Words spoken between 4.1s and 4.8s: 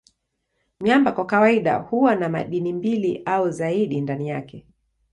yake.